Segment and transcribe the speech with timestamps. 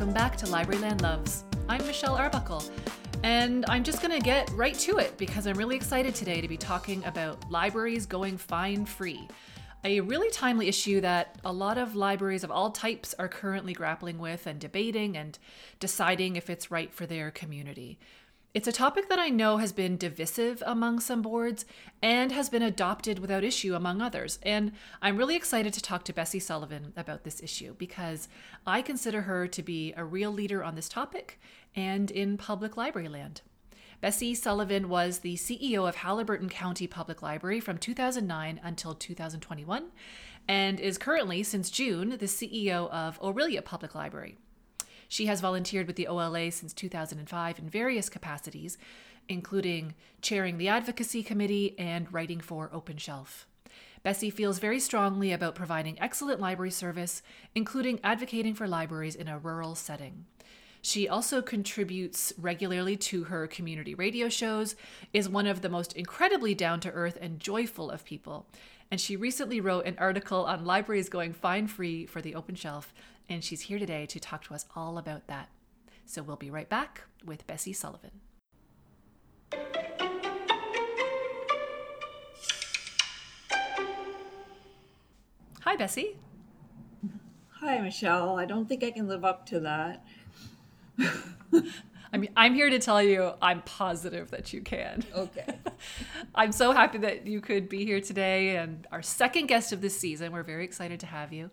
[0.00, 1.44] welcome back to Libraryland Loves.
[1.68, 2.64] I'm Michelle Arbuckle,
[3.22, 6.48] and I'm just going to get right to it because I'm really excited today to
[6.48, 9.28] be talking about libraries going fine free.
[9.84, 14.18] A really timely issue that a lot of libraries of all types are currently grappling
[14.18, 15.38] with and debating and
[15.80, 17.98] deciding if it's right for their community.
[18.52, 21.64] It's a topic that I know has been divisive among some boards
[22.02, 24.40] and has been adopted without issue among others.
[24.42, 28.28] And I'm really excited to talk to Bessie Sullivan about this issue because
[28.66, 31.38] I consider her to be a real leader on this topic
[31.76, 33.42] and in public library land.
[34.00, 39.92] Bessie Sullivan was the CEO of Haliburton County Public Library from 2009 until 2021
[40.48, 44.38] and is currently, since June, the CEO of Orillia Public Library.
[45.10, 48.78] She has volunteered with the OLA since 2005 in various capacities,
[49.28, 53.48] including chairing the advocacy committee and writing for Open Shelf.
[54.04, 57.22] Bessie feels very strongly about providing excellent library service,
[57.56, 60.26] including advocating for libraries in a rural setting.
[60.80, 64.76] She also contributes regularly to her community radio shows,
[65.12, 68.46] is one of the most incredibly down to earth and joyful of people.
[68.92, 72.94] And she recently wrote an article on libraries going fine free for the open shelf
[73.30, 75.48] and she's here today to talk to us all about that.
[76.04, 78.10] So we'll be right back with Bessie Sullivan.
[85.60, 86.16] Hi, Bessie.
[87.60, 88.36] Hi, Michelle.
[88.36, 90.04] I don't think I can live up to that.
[92.12, 95.04] I mean, I'm here to tell you I'm positive that you can.
[95.14, 95.58] Okay.
[96.34, 99.96] I'm so happy that you could be here today and our second guest of this
[99.96, 100.32] season.
[100.32, 101.50] We're very excited to have you.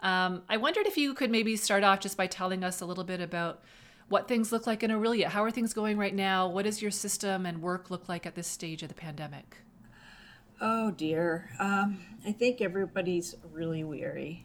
[0.00, 3.04] Um, I wondered if you could maybe start off just by telling us a little
[3.04, 3.62] bit about
[4.08, 5.26] what things look like in Orillia.
[5.26, 6.48] How are things going right now?
[6.48, 9.58] What does your system and work look like at this stage of the pandemic?
[10.60, 11.50] Oh dear.
[11.58, 14.44] Um, I think everybody's really weary.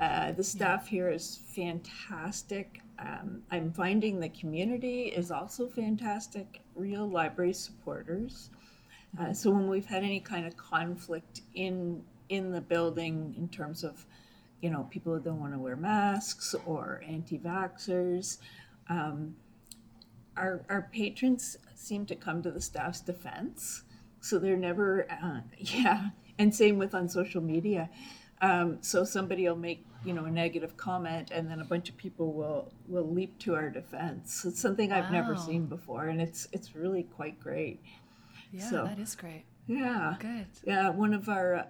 [0.00, 2.80] Uh, the staff here is fantastic.
[2.98, 8.50] Um, I'm finding the community is also fantastic, real library supporters.
[9.20, 13.82] Uh, so when we've had any kind of conflict in in the building in terms
[13.82, 14.04] of
[14.60, 18.38] you know, people who don't want to wear masks or anti vaxxers.
[18.88, 19.36] Um,
[20.36, 23.82] our, our patrons seem to come to the staff's defense.
[24.20, 27.90] So they're never, uh, yeah, and same with on social media.
[28.40, 31.96] Um, so somebody will make you know a negative comment, and then a bunch of
[31.96, 34.44] people will will leap to our defense.
[34.44, 34.98] It's something wow.
[34.98, 37.80] I've never seen before, and it's it's really quite great.
[38.52, 39.44] Yeah, so, that is great.
[39.66, 40.46] Yeah, good.
[40.64, 41.66] Yeah, one of our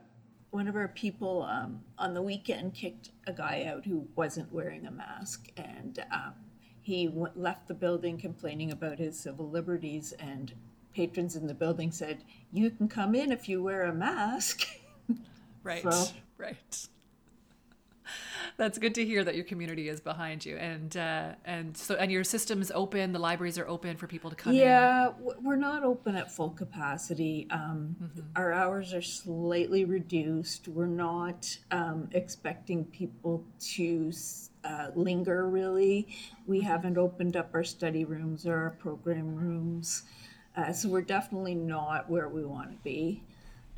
[0.50, 4.86] one of our people um, on the weekend kicked a guy out who wasn't wearing
[4.86, 6.34] a mask, and um,
[6.80, 10.12] he w- left the building complaining about his civil liberties.
[10.18, 10.52] And
[10.94, 14.66] patrons in the building said, "You can come in if you wear a mask."
[15.64, 15.82] Right.
[15.82, 16.06] so,
[16.38, 16.88] right
[18.58, 20.56] that's good to hear that your community is behind you.
[20.56, 24.30] And uh, and so and your system is open the libraries are open for people
[24.30, 25.14] to come yeah, in.
[25.24, 27.46] Yeah we're not open at full capacity.
[27.50, 28.20] Um, mm-hmm.
[28.34, 30.66] our hours are slightly reduced.
[30.66, 34.12] We're not um, expecting people to
[34.64, 36.08] uh, linger really.
[36.46, 36.66] We mm-hmm.
[36.66, 40.02] haven't opened up our study rooms or our program rooms.
[40.56, 43.22] Uh, so we're definitely not where we want to be.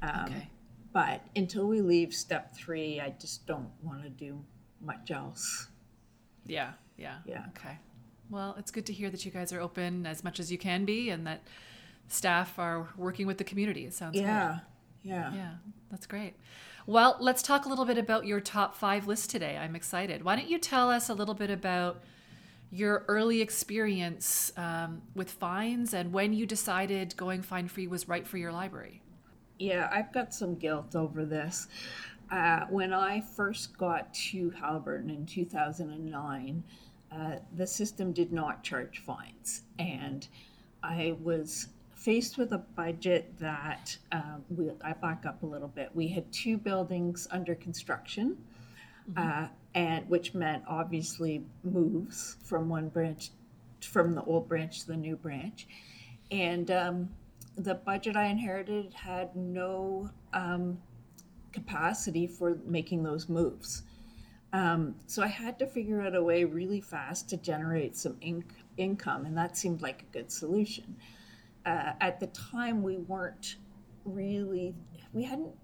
[0.02, 0.48] Um, okay.
[0.94, 4.42] but until we leave step three i just don't want to do
[4.80, 5.68] much else.
[6.46, 7.18] Yeah, yeah.
[7.24, 7.44] Yeah.
[7.56, 7.78] Okay.
[8.30, 10.84] Well, it's good to hear that you guys are open as much as you can
[10.84, 11.42] be and that
[12.08, 13.84] staff are working with the community.
[13.84, 14.58] It sounds yeah.
[15.02, 15.10] Good.
[15.10, 15.34] Yeah.
[15.34, 15.52] Yeah.
[15.90, 16.34] That's great.
[16.86, 19.56] Well, let's talk a little bit about your top five list today.
[19.56, 20.24] I'm excited.
[20.24, 22.02] Why don't you tell us a little bit about
[22.72, 28.26] your early experience um, with fines and when you decided going fine free was right
[28.26, 29.02] for your library?
[29.58, 31.68] Yeah, I've got some guilt over this.
[32.30, 36.62] Uh, when I first got to Haliburton in 2009,
[37.12, 39.62] uh, the system did not charge fines.
[39.78, 40.26] And
[40.82, 45.90] I was faced with a budget that uh, we, I back up a little bit.
[45.92, 48.38] We had two buildings under construction,
[49.10, 49.44] mm-hmm.
[49.44, 53.30] Uh, and which meant obviously moves from one branch,
[53.82, 55.66] from the old branch to the new branch.
[56.30, 57.10] And um,
[57.56, 60.78] the budget I inherited had no um,
[61.52, 63.82] capacity for making those moves.
[64.52, 68.44] Um, so I had to figure out a way really fast to generate some inc-
[68.76, 70.96] income, and that seemed like a good solution.
[71.64, 73.56] Uh, at the time, we weren't
[74.04, 74.74] really,
[75.12, 75.54] we hadn't,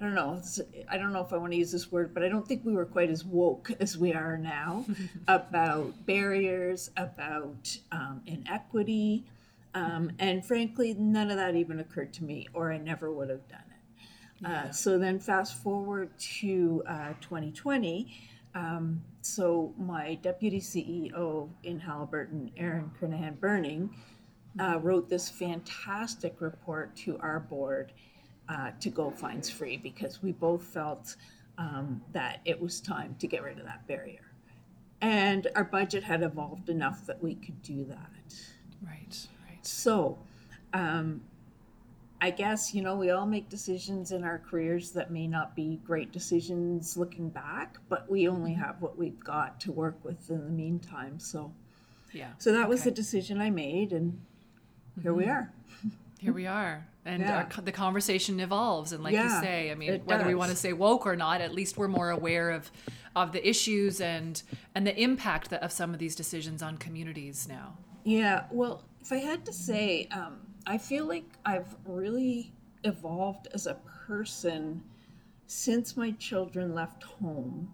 [0.00, 0.40] I don't know,
[0.88, 2.74] I don't know if I want to use this word, but I don't think we
[2.74, 4.84] were quite as woke as we are now
[5.28, 9.24] about barriers, about um, inequity.
[9.74, 13.48] Um, and frankly, none of that even occurred to me, or I never would have
[13.48, 13.71] done
[14.42, 14.48] it.
[14.48, 18.12] Uh, so then, fast forward to uh, 2020,
[18.54, 23.94] um, so my deputy CEO in Haliburton, Aaron Kernahan Burning,
[24.60, 27.92] uh, wrote this fantastic report to our board
[28.48, 31.16] uh, to go fines free because we both felt
[31.58, 34.32] um, that it was time to get rid of that barrier.
[35.00, 38.34] And our budget had evolved enough that we could do that.
[38.84, 39.66] Right, right.
[39.66, 40.18] So,
[40.72, 41.22] um,
[42.22, 45.80] I guess, you know, we all make decisions in our careers that may not be
[45.84, 50.44] great decisions looking back, but we only have what we've got to work with in
[50.44, 51.18] the meantime.
[51.18, 51.52] So,
[52.12, 52.30] Yeah.
[52.38, 54.20] so that was the decision I made, and
[55.02, 55.52] here we are.
[56.20, 56.86] Here we are.
[57.04, 57.48] And Yeah.
[57.56, 58.92] our, the conversation evolves.
[58.92, 61.52] And like you say, I mean, whether we want to say woke or not, at
[61.52, 62.70] least we're more aware of,
[63.16, 64.40] of the issues and,
[64.76, 67.78] and the impact that, of some of these decisions on communities now.
[68.04, 72.52] Yeah, well, if I had to say, um, I feel like I've really
[72.84, 73.74] evolved as a
[74.06, 74.82] person
[75.46, 77.72] since my children left home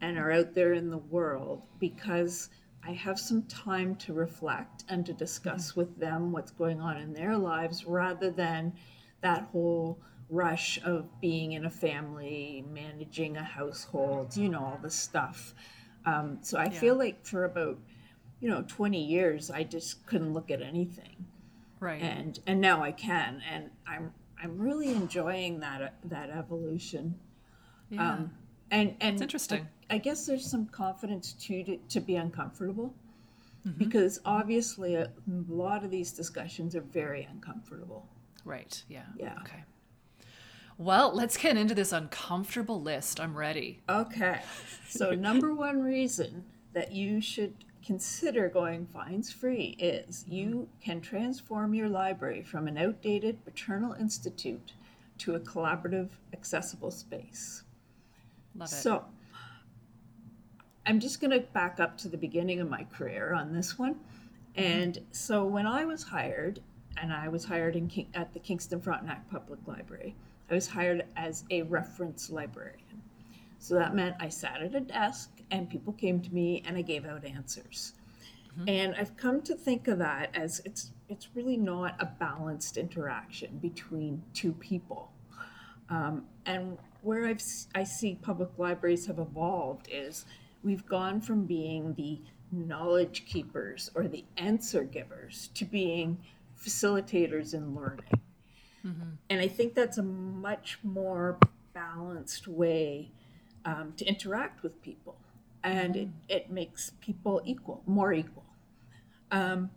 [0.00, 2.50] and are out there in the world because
[2.84, 7.12] I have some time to reflect and to discuss with them what's going on in
[7.12, 8.72] their lives rather than
[9.20, 9.98] that whole
[10.28, 15.54] rush of being in a family, managing a household, you know, all this stuff.
[16.04, 17.78] Um, so I feel like for about
[18.40, 21.24] you know 20 years i just couldn't look at anything
[21.80, 22.00] Right.
[22.02, 24.12] and and now i can and i'm
[24.42, 27.14] i'm really enjoying that that evolution
[27.90, 28.12] yeah.
[28.14, 28.30] um
[28.70, 29.68] and and It's interesting.
[29.90, 32.94] I, I guess there's some confidence too to, to be uncomfortable
[33.66, 33.78] Mm-hmm.
[33.78, 35.10] because obviously a
[35.48, 38.06] lot of these discussions are very uncomfortable
[38.44, 38.80] right.
[38.88, 39.02] Yeah.
[39.18, 39.34] Yeah.
[39.40, 39.64] Okay.
[40.78, 43.18] Well, let's get into this uncomfortable list.
[43.18, 43.80] I'm ready.
[43.88, 44.40] okay
[44.88, 46.44] so number one reason
[46.74, 47.54] that you should
[47.86, 54.72] consider going fines free is you can transform your library from an outdated paternal institute
[55.18, 57.62] to a collaborative accessible space.
[58.56, 58.74] Love it.
[58.74, 59.04] so
[60.84, 63.94] i'm just going to back up to the beginning of my career on this one.
[63.94, 64.62] Mm-hmm.
[64.62, 66.60] And so when i was hired
[66.96, 70.16] and i was hired in King, at the kingston frontenac public library
[70.50, 72.82] i was hired as a reference librarian.
[73.58, 76.82] So that meant I sat at a desk and people came to me and I
[76.82, 77.92] gave out answers.
[78.68, 83.58] And I've come to think of that as it's it's really not a balanced interaction
[83.58, 85.12] between two people.
[85.88, 87.42] Um, and where I've,
[87.74, 90.24] I see public libraries have evolved is
[90.64, 92.20] we've gone from being the
[92.50, 96.18] knowledge keepers or the answer givers to being
[96.60, 98.20] facilitators in learning.
[99.30, 101.38] And I think that's a much more
[101.72, 103.12] balanced way
[103.64, 105.16] um, to interact with people.
[105.66, 108.46] And it, it makes people equal, more equal.
[109.30, 109.70] Um,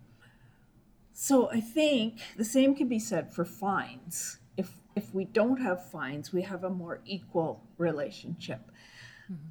[1.14, 4.40] so I think the same can be said for fines.
[4.56, 8.62] If, if we don't have fines, we have a more equal relationship.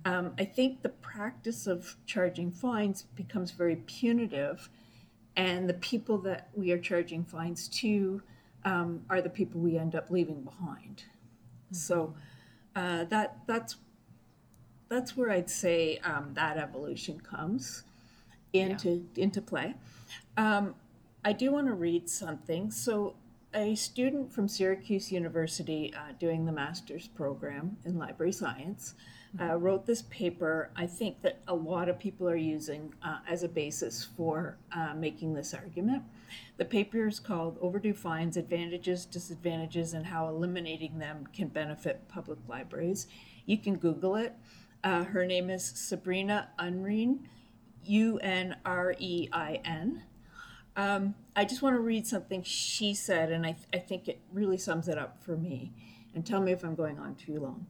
[0.04, 4.68] Um, I think the practice of charging fines becomes very punitive,
[5.36, 8.22] and the people that we are charging fines to
[8.64, 11.04] um, are the people we end up leaving behind.
[11.70, 12.14] So
[12.74, 13.76] uh, that that's
[14.88, 17.82] that's where I'd say um, that evolution comes
[18.52, 19.74] into into play.
[20.36, 20.74] Um,
[21.24, 22.70] I do want to read something.
[22.70, 23.16] So,
[23.54, 28.94] a student from Syracuse University uh, doing the master's program in library science
[29.40, 30.70] uh, wrote this paper.
[30.76, 34.94] I think that a lot of people are using uh, as a basis for uh,
[34.94, 36.02] making this argument.
[36.56, 42.38] The paper is called Overdue Fines Advantages, Disadvantages, and How Eliminating Them Can Benefit Public
[42.48, 43.06] Libraries.
[43.46, 44.34] You can Google it.
[44.84, 47.28] Uh, her name is Sabrina Unrein,
[47.84, 50.04] U N R E I N.
[50.76, 54.58] Um, I just want to read something she said, and I, I think it really
[54.58, 55.72] sums it up for me.
[56.14, 57.66] And tell me if I'm going on too long.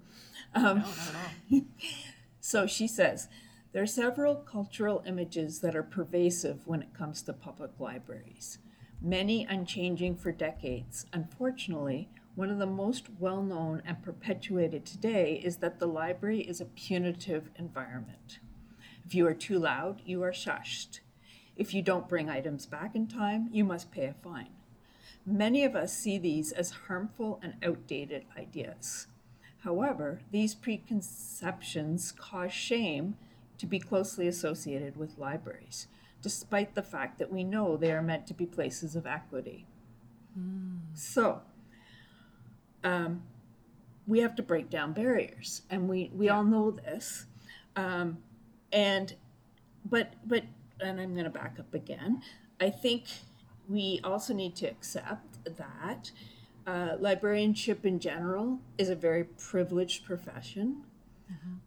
[0.55, 1.61] Um, No, not at all.
[2.41, 3.29] so she says,
[3.73, 8.59] there are several cultural images that are pervasive when it comes to public libraries,
[9.01, 11.07] many unchanging for decades.
[11.13, 16.61] Unfortunately, one of the most well known and perpetuated today is that the library is
[16.61, 18.39] a punitive environment.
[19.05, 21.01] If you are too loud, you are shushed.
[21.57, 24.51] If you don't bring items back in time, you must pay a fine.
[25.27, 29.09] Many of us see these as harmful and outdated ideas.
[29.65, 33.17] However, these preconceptions cause shame
[33.59, 35.89] to be closely associated with libraries,
[36.23, 39.67] despite the fact that we know they are meant to be places of equity.
[40.35, 40.77] Hmm.
[40.95, 41.43] So,
[42.85, 43.23] um,
[44.07, 47.27] we have to break down barriers, and we, we all know this.
[47.77, 48.19] Um,
[48.73, 49.15] and
[49.85, 50.45] but but
[50.81, 52.23] and I'm going to back up again.
[52.61, 53.05] I think
[53.69, 56.11] we also need to accept that
[56.67, 60.83] uh, librarianship in general is a very privileged profession.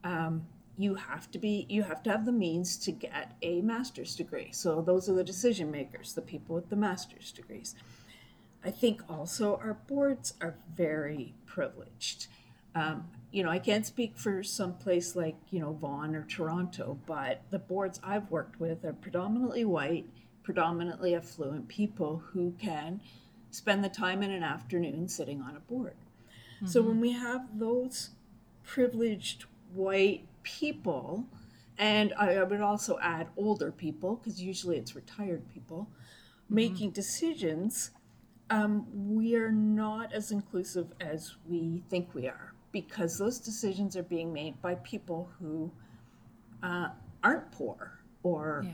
[0.04, 4.16] Um, you have to be you have to have the means to get a master's
[4.16, 7.76] degree so those are the decision makers the people with the master's degrees
[8.64, 12.28] i think also our boards are very privileged
[12.76, 16.98] um, you know i can't speak for some place like you know vaughan or toronto
[17.06, 20.06] but the boards i've worked with are predominantly white
[20.44, 23.00] predominantly affluent people who can
[23.52, 25.96] spend the time in an afternoon sitting on a board
[26.58, 26.68] mm-hmm.
[26.68, 28.12] so when we have those
[28.64, 31.26] privileged white people,
[31.78, 36.56] and I, I would also add older people, because usually it's retired people, mm-hmm.
[36.56, 37.92] making decisions,
[38.52, 44.04] um, we are not as inclusive as we think we are because those decisions are
[44.04, 45.72] being made by people who
[46.62, 46.90] uh,
[47.24, 48.66] aren't poor or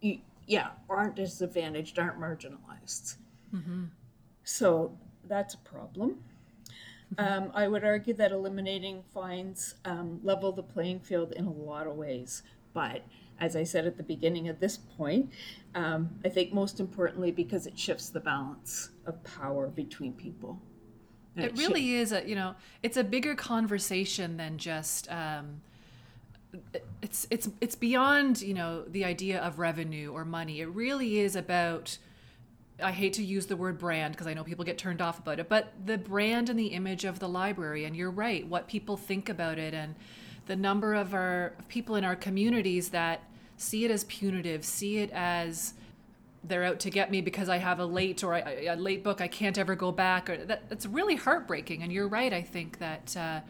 [0.00, 0.14] yeah.
[0.46, 3.16] yeah aren't disadvantaged aren't marginalized
[3.52, 3.84] mm-hmm.
[4.44, 4.96] so
[5.28, 6.18] that's a problem
[7.18, 11.86] um, I would argue that eliminating fines um, level the playing field in a lot
[11.86, 12.42] of ways.
[12.72, 13.04] But
[13.40, 15.30] as I said at the beginning at this point,
[15.74, 20.60] um, I think most importantly because it shifts the balance of power between people.
[21.36, 25.10] it, it really is a you know it's a bigger conversation than just.
[25.10, 25.62] Um,
[27.02, 30.60] it's it's it's beyond you know the idea of revenue or money.
[30.60, 31.98] It really is about
[32.82, 35.38] I hate to use the word brand because I know people get turned off about
[35.38, 37.84] it, but the brand and the image of the library.
[37.84, 39.94] And you're right, what people think about it and
[40.46, 43.22] the number of our people in our communities that
[43.56, 45.74] see it as punitive, see it as
[46.42, 49.20] they're out to get me because I have a late or a, a late book
[49.20, 50.28] I can't ever go back.
[50.28, 51.82] Or that, that's really heartbreaking.
[51.82, 52.32] And you're right.
[52.32, 53.40] I think that uh,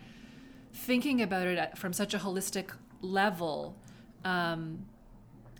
[0.72, 2.70] thinking about it from such a holistic
[3.02, 3.76] level
[4.24, 4.86] um,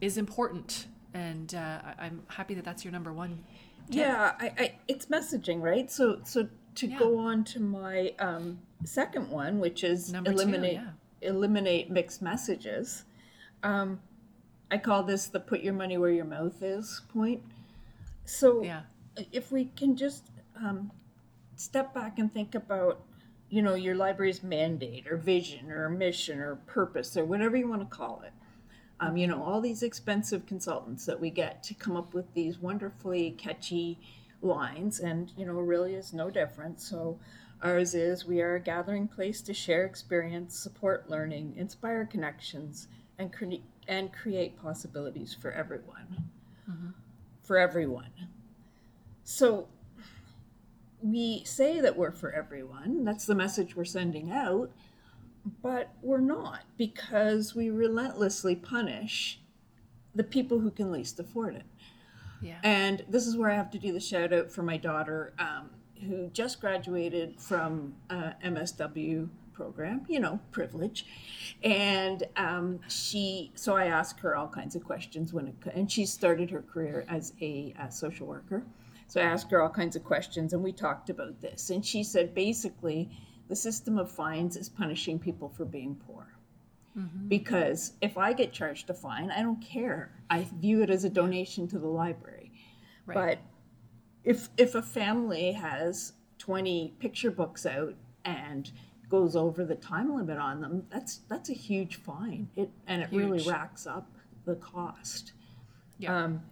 [0.00, 3.44] is important and uh, I, am happy that that's your number one.
[3.86, 3.96] Tip.
[3.96, 5.90] Yeah, I, I, it's messaging, right?
[5.90, 6.98] So, so to yeah.
[6.98, 10.90] go on to my um, second one, which is number eliminate two, yeah.
[11.24, 13.04] Eliminate mixed messages.
[13.62, 14.00] Um,
[14.70, 17.42] I call this the put your money where your mouth is point.
[18.24, 18.82] So, yeah.
[19.32, 20.24] if we can just
[20.56, 20.90] um,
[21.56, 23.02] step back and think about
[23.50, 27.82] you know your library's mandate or vision or mission or purpose or whatever you want
[27.82, 28.32] to call it
[29.00, 32.58] um, you know, all these expensive consultants that we get to come up with these
[32.58, 33.98] wonderfully catchy
[34.44, 36.80] lines, and you know, really is no different.
[36.80, 37.18] So,
[37.62, 43.32] ours is we are a gathering place to share experience, support learning, inspire connections, and
[43.32, 46.30] cre- and create possibilities for everyone.
[46.70, 46.90] Mm-hmm.
[47.42, 48.10] For everyone.
[49.24, 49.68] So,
[51.02, 53.04] we say that we're for everyone.
[53.04, 54.70] That's the message we're sending out
[55.62, 59.40] but we're not because we relentlessly punish
[60.14, 61.64] the people who can least afford it.
[62.44, 62.58] Yeah.
[62.62, 65.70] And this is where I have to do the shout out for my daughter, um,
[66.06, 71.06] who just graduated from uh, MSW program, you know, privilege.
[71.62, 76.04] And um, she, so I asked her all kinds of questions when it, and she
[76.04, 78.64] started her career as a, a social worker.
[79.06, 81.70] So I asked her all kinds of questions and we talked about this.
[81.70, 83.10] And she said basically,
[83.48, 86.26] the system of fines is punishing people for being poor.
[86.98, 87.28] Mm-hmm.
[87.28, 90.12] Because if I get charged a fine, I don't care.
[90.30, 92.33] I view it as a donation to the library.
[93.06, 93.14] Right.
[93.14, 93.38] But
[94.24, 97.94] if if a family has 20 picture books out
[98.24, 98.70] and
[99.08, 102.48] goes over the time limit on them, that's that's a huge fine.
[102.56, 103.22] It and it huge.
[103.22, 104.10] really racks up
[104.44, 105.32] the cost.
[105.98, 106.24] Yeah.
[106.24, 106.42] Um,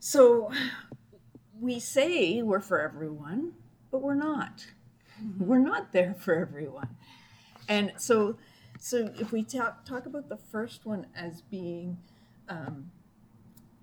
[0.00, 0.50] so
[1.60, 3.52] we say we're for everyone,
[3.90, 4.66] but we're not.
[5.38, 6.96] we're not there for everyone.
[7.68, 8.36] And so,
[8.78, 11.98] so if we talk, talk about the first one as being
[12.48, 12.90] um,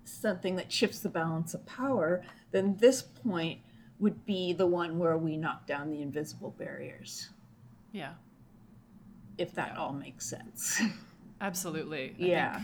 [0.04, 3.60] something that shifts the balance of power, then this point
[3.98, 7.28] would be the one where we knock down the invisible barriers.
[7.92, 8.14] Yeah.
[9.38, 9.80] If that yeah.
[9.80, 10.82] all makes sense.
[11.40, 12.14] Absolutely.
[12.18, 12.62] I yeah.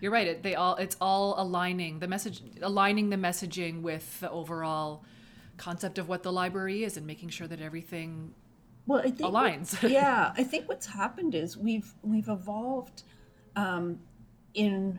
[0.00, 0.26] You're right.
[0.26, 5.04] It, they all it's all aligning the message, aligning the messaging with the overall
[5.58, 8.32] concept of what the library is and making sure that everything
[8.86, 9.80] well, I think aligns.
[9.82, 13.02] What, yeah, I think what's happened is we've we've evolved
[13.56, 14.00] um,
[14.54, 14.98] in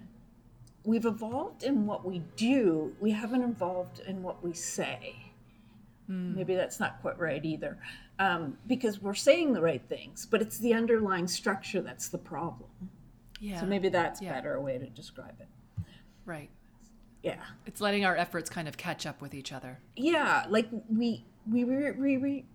[0.83, 2.95] we've evolved in what we do.
[2.99, 5.15] We haven't evolved in what we say.
[6.09, 6.35] Mm.
[6.35, 7.77] Maybe that's not quite right either,
[8.19, 12.69] um, because we're saying the right things, but it's the underlying structure that's the problem.
[13.39, 13.59] Yeah.
[13.59, 14.33] So maybe that's yeah.
[14.33, 15.47] better way to describe it.
[16.25, 16.49] Right
[17.23, 21.23] yeah it's letting our efforts kind of catch up with each other yeah like we
[21.49, 22.45] we we, we, we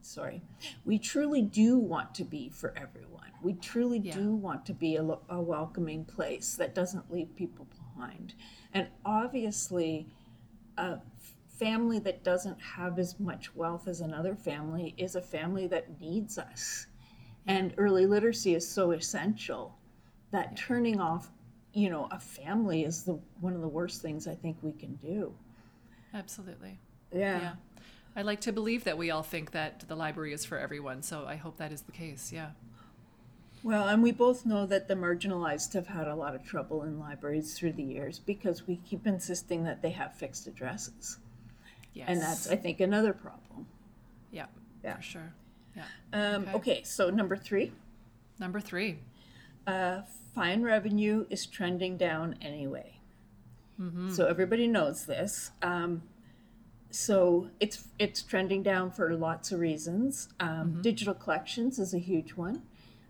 [0.00, 0.42] sorry
[0.84, 4.14] we truly do want to be for everyone we truly yeah.
[4.14, 7.66] do want to be a, a welcoming place that doesn't leave people
[7.96, 8.34] behind
[8.74, 10.06] and obviously
[10.78, 10.98] a
[11.48, 16.38] family that doesn't have as much wealth as another family is a family that needs
[16.38, 16.86] us
[17.48, 19.74] And early literacy is so essential
[20.32, 21.30] that turning off,
[21.72, 24.96] you know, a family is the one of the worst things I think we can
[24.96, 25.34] do.
[26.12, 26.78] Absolutely.
[27.12, 27.40] Yeah.
[27.40, 27.52] Yeah.
[28.14, 31.24] I like to believe that we all think that the library is for everyone, so
[31.26, 32.32] I hope that is the case.
[32.32, 32.50] Yeah.
[33.62, 36.98] Well, and we both know that the marginalized have had a lot of trouble in
[36.98, 41.18] libraries through the years because we keep insisting that they have fixed addresses.
[41.92, 42.06] Yes.
[42.08, 43.66] And that's, I think, another problem.
[44.30, 44.46] yeah,
[44.84, 44.96] Yeah.
[44.96, 45.32] for sure.
[45.76, 45.84] Yeah.
[46.12, 46.52] Um, Okay.
[46.54, 46.82] okay.
[46.84, 47.72] so number three,
[48.38, 48.98] Number three.
[49.66, 50.02] uh,
[50.34, 52.94] fine revenue is trending down anyway.
[54.10, 55.52] So everybody knows this.
[55.62, 56.02] Um,
[56.90, 60.28] so it's it's trending down for lots of reasons.
[60.40, 62.62] Um, Digital collections is a huge one.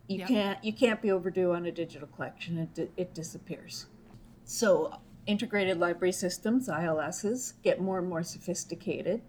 [0.08, 0.28] You Yep.
[0.28, 3.86] can't you can't be overdue on a digital collection; it di- it disappears.
[4.44, 9.20] So integrated library systems (ILSs) get more and more sophisticated.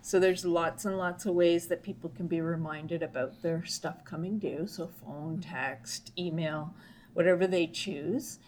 [0.00, 4.04] So there's lots and lots of ways that people can be reminded about their stuff
[4.04, 4.66] coming due.
[4.66, 6.74] So phone, text, email,
[7.12, 8.40] whatever they choose.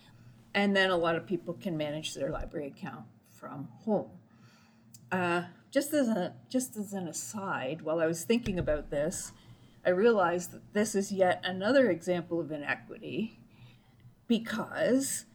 [0.55, 4.11] And then a lot of people can manage their library account from home.
[5.13, 9.33] Uh, just as a just as an aside, while I was thinking about this,
[9.87, 13.39] I realized that this is yet another example of inequity
[14.27, 15.27] because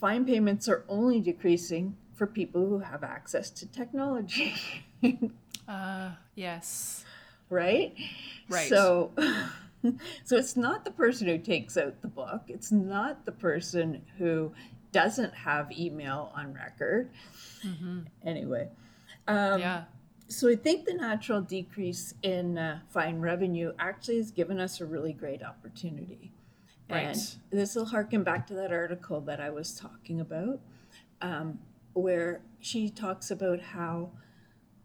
[0.00, 4.54] fine payments are only decreasing for people who have access to technology.
[5.68, 7.04] Uh, yes.
[7.48, 7.94] right?
[8.48, 8.68] Right.
[8.68, 9.12] So
[10.24, 12.42] so it's not the person who takes out the book.
[12.48, 14.52] It's not the person who
[14.92, 17.10] doesn't have email on record.
[18.24, 18.68] Anyway,
[19.28, 19.84] um, yeah.
[20.30, 24.86] So I think the natural decrease in uh, fine revenue actually has given us a
[24.86, 26.32] really great opportunity.
[26.88, 27.02] Right.
[27.02, 30.60] And this will harken back to that article that I was talking about,
[31.20, 31.58] um,
[31.94, 34.10] where she talks about how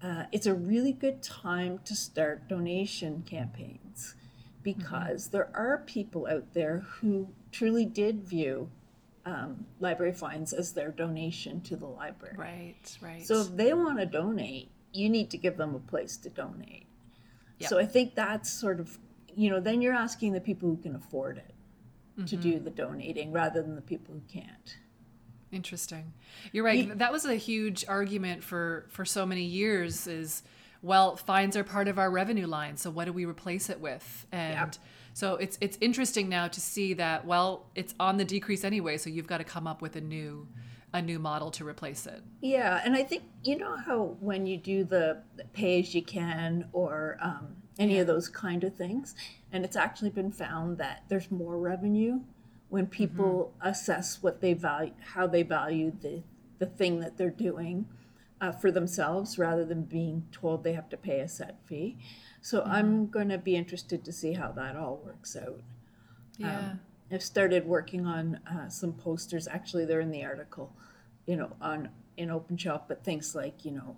[0.02, 4.16] uh, it's a really good time to start donation campaigns
[4.64, 8.70] because there are people out there who truly did view
[9.26, 12.36] um, library fines as their donation to the library.
[12.36, 12.98] Right.
[13.00, 13.26] Right.
[13.26, 16.88] So if they want to donate, you need to give them a place to donate.
[17.60, 17.68] Yeah.
[17.68, 18.98] So I think that's sort of,
[19.36, 21.54] you know, then you're asking the people who can afford it
[22.28, 22.42] to mm-hmm.
[22.42, 24.78] do the donating rather than the people who can't.
[25.52, 26.14] Interesting.
[26.52, 26.98] You're right.
[26.98, 30.08] That was a huge argument for for so many years.
[30.08, 30.44] Is
[30.82, 32.78] well, fines are part of our revenue line.
[32.78, 34.28] So what do we replace it with?
[34.32, 34.78] And
[35.14, 38.98] so it's it's interesting now to see that well, it's on the decrease anyway.
[38.98, 40.48] So you've got to come up with a new
[40.96, 42.24] a new model to replace it.
[42.42, 45.22] Yeah, and I think you know how when you do the,
[45.54, 49.16] pay as you can or um, any of those kind of things,
[49.52, 52.22] and it's actually been found that there's more revenue
[52.70, 56.24] when people assess what they value, how they value the
[56.58, 57.86] the thing that they're doing
[58.40, 61.98] uh, for themselves, rather than being told they have to pay a set fee.
[62.42, 65.62] So I'm going to be interested to see how that all works out.
[66.38, 66.76] Yeah.
[67.12, 69.48] I've started working on uh, some posters.
[69.48, 70.76] Actually, they're in the article,
[71.26, 72.84] you know, on in Open Shelf.
[72.88, 73.96] But things like, you know,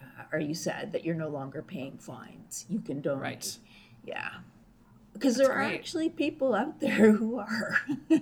[0.00, 2.66] uh, are you sad that you're no longer paying fines?
[2.68, 3.22] You can donate.
[3.22, 3.58] Right.
[4.04, 4.30] Yeah,
[5.12, 5.78] because there are great.
[5.78, 7.82] actually people out there who are.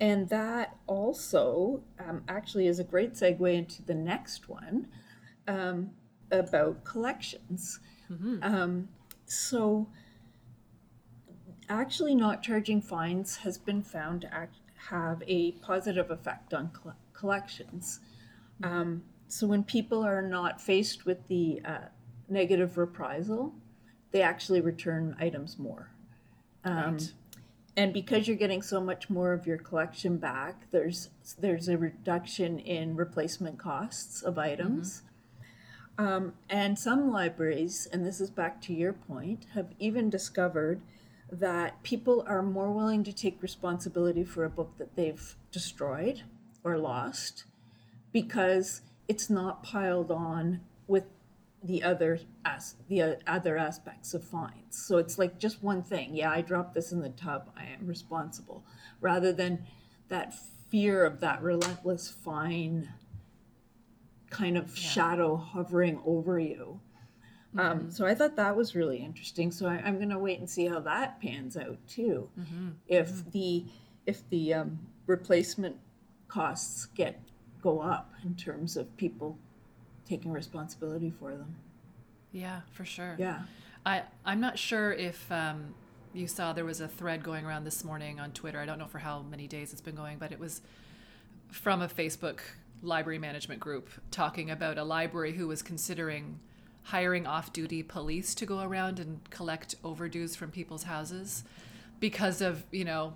[0.00, 4.86] and that also um, actually is a great segue into the next one
[5.48, 5.90] um,
[6.30, 7.80] about collections.
[8.42, 8.88] Um,
[9.24, 9.88] so
[11.68, 14.56] actually not charging fines has been found to act,
[14.88, 18.00] have a positive effect on coll- collections.
[18.62, 21.78] Um, so when people are not faced with the uh,
[22.28, 23.54] negative reprisal,
[24.12, 25.90] they actually return items more.
[26.64, 27.12] Um, right.
[27.76, 32.58] And because you're getting so much more of your collection back, there's there's a reduction
[32.58, 35.02] in replacement costs of items.
[35.98, 40.80] Um, and some libraries, and this is back to your point, have even discovered
[41.30, 46.22] that people are more willing to take responsibility for a book that they've destroyed
[46.62, 47.44] or lost
[48.12, 51.04] because it's not piled on with
[51.62, 54.76] the other as the other aspects of fines.
[54.76, 56.14] So it's like just one thing.
[56.14, 57.50] Yeah, I dropped this in the tub.
[57.56, 58.64] I am responsible,
[59.00, 59.66] rather than
[60.08, 60.34] that
[60.70, 62.88] fear of that relentless fine
[64.30, 66.80] kind of shadow hovering over you.
[67.58, 69.50] Um, so I thought that was really interesting.
[69.50, 72.28] So I, I'm going to wait and see how that pans out too.
[72.88, 73.64] If the
[74.06, 75.76] if the um, replacement
[76.28, 77.20] costs get
[77.62, 79.38] go up in terms of people
[80.08, 81.56] taking responsibility for them.
[82.32, 83.16] Yeah, for sure.
[83.18, 83.40] Yeah.
[83.84, 85.74] I I'm not sure if um,
[86.12, 88.60] you saw there was a thread going around this morning on Twitter.
[88.60, 90.60] I don't know for how many days it's been going, but it was
[91.50, 92.40] from a Facebook
[92.82, 96.38] library management group talking about a library who was considering
[96.86, 101.42] hiring off-duty police to go around and collect overdues from people's houses
[101.98, 103.12] because of you know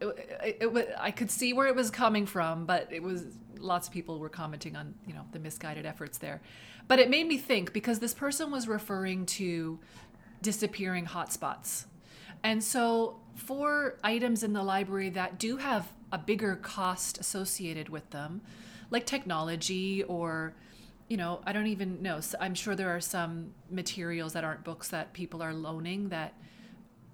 [0.00, 3.24] it, it, it, I could see where it was coming from, but it was
[3.58, 6.40] lots of people were commenting on you know the misguided efforts there.
[6.86, 9.80] But it made me think because this person was referring to
[10.40, 11.86] disappearing hotspots,
[12.44, 18.08] and so for items in the library that do have a bigger cost associated with
[18.10, 18.42] them,
[18.90, 20.54] like technology or
[21.08, 22.20] you know I don't even know.
[22.40, 26.34] I'm sure there are some materials that aren't books that people are loaning that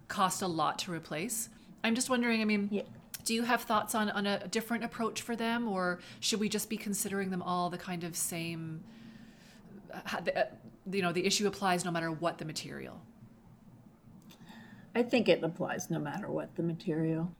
[0.08, 1.48] cost a lot to replace
[1.84, 2.82] I'm just wondering, I mean, yeah.
[3.24, 6.68] do you have thoughts on, on a different approach for them, or should we just
[6.68, 8.82] be considering them all the kind of same?
[9.92, 10.44] Uh,
[10.90, 13.00] you know, the issue applies no matter what the material.
[14.94, 17.30] I think it applies no matter what the material.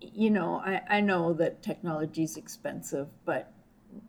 [0.00, 3.52] You know, I, I know that technology is expensive, but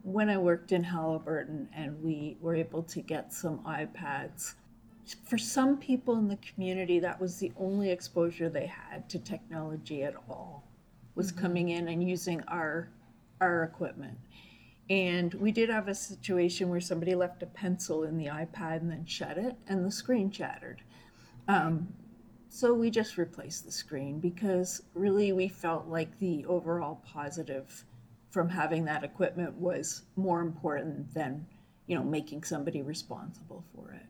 [0.03, 4.55] when I worked in Haliburton and we were able to get some iPads
[5.25, 10.03] for some people in the community, that was the only exposure they had to technology
[10.03, 10.63] at all,
[11.15, 11.41] was mm-hmm.
[11.41, 12.89] coming in and using our
[13.41, 14.17] our equipment.
[14.89, 18.91] And we did have a situation where somebody left a pencil in the iPad and
[18.91, 20.81] then shut it, and the screen shattered.
[21.47, 21.87] Um,
[22.49, 27.83] so we just replaced the screen because really we felt like the overall positive
[28.33, 31.45] from having that equipment was more important than
[31.85, 34.07] you know making somebody responsible for it.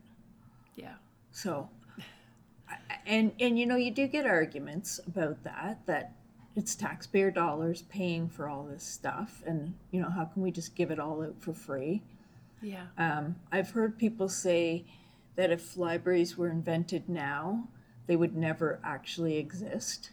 [0.76, 0.94] Yeah.
[1.30, 1.68] So,
[3.04, 6.12] and and you know you do get arguments about that that
[6.56, 10.74] it's taxpayer dollars paying for all this stuff, and you know how can we just
[10.74, 12.00] give it all out for free?
[12.62, 12.86] Yeah.
[12.96, 14.86] Um, I've heard people say
[15.36, 17.68] that if libraries were invented now,
[18.06, 20.12] they would never actually exist.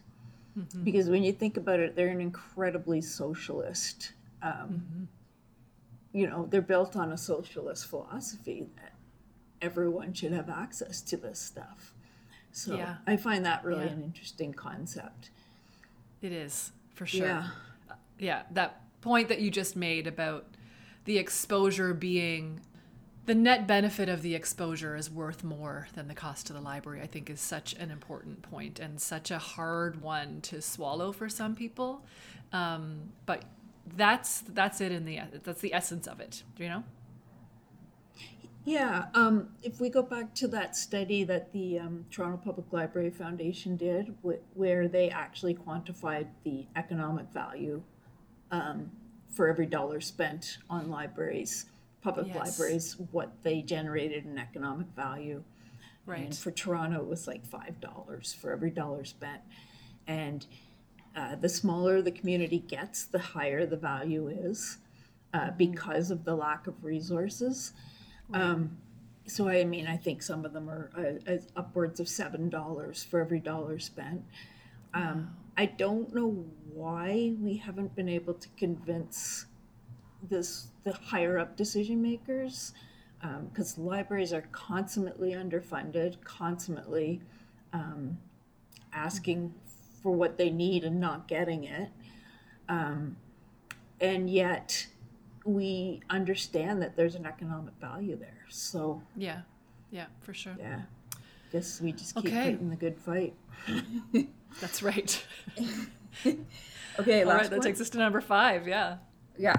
[0.58, 0.84] Mm-hmm.
[0.84, 4.14] Because when you think about it, they're an incredibly socialist.
[4.42, 5.04] Um, mm-hmm.
[6.14, 8.94] You know, they're built on a socialist philosophy that
[9.62, 11.94] everyone should have access to this stuff.
[12.52, 12.98] So yeah.
[13.08, 13.92] I find that really yeah.
[13.92, 15.30] an interesting concept.
[16.22, 17.28] It is, for sure.
[17.28, 17.48] Yeah.
[17.90, 20.46] Uh, yeah, that point that you just made about
[21.06, 22.60] the exposure being
[23.26, 27.02] the net benefit of the exposure is worth more than the cost to the library,
[27.02, 31.30] I think is such an important point and such a hard one to swallow for
[31.30, 32.04] some people.
[32.52, 33.44] Um, but
[33.96, 36.84] that's that's it in the that's the essence of it, Do you know?
[38.64, 43.10] Yeah, um, if we go back to that study that the um, Toronto Public Library
[43.10, 47.82] Foundation did, wh- where they actually quantified the economic value
[48.52, 48.92] um,
[49.30, 51.71] for every dollar spent on libraries,
[52.02, 52.36] public yes.
[52.36, 55.44] libraries, what they generated in economic value.
[56.06, 56.22] Right.
[56.22, 59.42] And for Toronto, it was like $5 for every dollar spent.
[60.08, 60.46] And
[61.16, 64.78] uh, the smaller the community gets, the higher the value is
[65.34, 65.58] uh, mm-hmm.
[65.58, 67.74] because of the lack of resources.
[68.34, 68.78] Um,
[69.28, 73.20] so I mean, I think some of them are uh, upwards of seven dollars for
[73.20, 74.24] every dollar spent.
[74.94, 79.46] Um, I don't know why we haven't been able to convince
[80.30, 82.74] this the higher up decision makers,
[83.20, 87.22] because um, libraries are consummately underfunded, consummately
[87.74, 88.18] um,
[88.94, 89.54] asking
[90.02, 91.90] for what they need and not getting it,
[92.68, 93.16] um,
[94.00, 94.88] and yet
[95.46, 98.46] we understand that there's an economic value there.
[98.50, 99.42] So yeah,
[99.92, 100.56] yeah, for sure.
[100.60, 100.82] Yeah,
[101.52, 102.52] guess we just keep okay.
[102.52, 103.34] fighting the good fight.
[104.60, 105.24] That's right.
[107.00, 107.50] okay, all right.
[107.50, 108.68] That takes us to number five.
[108.68, 108.98] Yeah.
[109.38, 109.58] Yeah.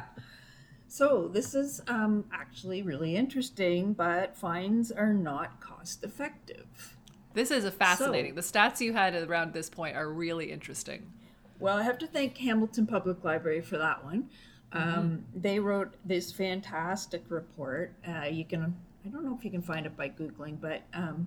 [0.92, 6.98] So this is um, actually really interesting, but fines are not cost effective.
[7.32, 8.32] This is a fascinating.
[8.32, 11.10] So, the stats you had around this point are really interesting.
[11.58, 14.28] Well, I have to thank Hamilton Public Library for that one.
[14.74, 14.98] Mm-hmm.
[14.98, 17.94] Um, they wrote this fantastic report.
[18.06, 18.76] Uh, you can,
[19.06, 21.26] I don't know if you can find it by Googling, but um,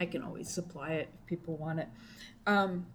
[0.00, 1.88] I can always supply it if people want it.
[2.48, 2.86] Um,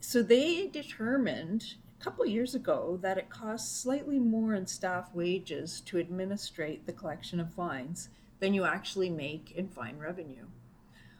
[0.00, 5.98] so they determined couple years ago that it costs slightly more in staff wages to
[5.98, 8.08] administrate the collection of fines
[8.40, 10.46] than you actually make in fine revenue.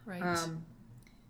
[0.04, 0.22] Right.
[0.22, 0.64] Um,